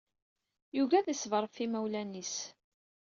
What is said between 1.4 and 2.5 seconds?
ɣef yimawlan-is.